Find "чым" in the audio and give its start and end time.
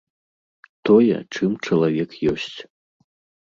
1.37-1.51